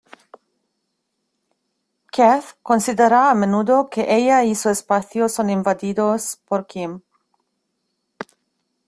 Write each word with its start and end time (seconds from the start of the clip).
Kath 2.15 2.55
considera 2.63 3.29
a 3.29 3.35
menudo 3.35 3.87
que 3.87 4.07
ella 4.09 4.43
y 4.43 4.55
su 4.55 4.69
espacio 4.69 5.29
son 5.29 5.51
invadidos 5.51 6.41
por 6.47 6.65
Kim. 6.65 7.03